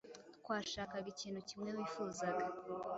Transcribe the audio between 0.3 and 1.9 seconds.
Twashakaga ikintu kimwe